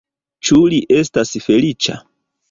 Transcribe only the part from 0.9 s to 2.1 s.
estas feliĉa?